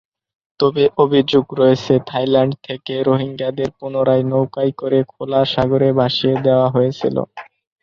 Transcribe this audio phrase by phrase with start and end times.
[0.59, 7.15] তবে অভিযোগ রয়েছে থাইল্যান্ড থেকে রোহিঙ্গাদের পুনরায় নৌকায় করে খোলা সাগরে ভাসিয়ে দেওয়া হয়েছিল।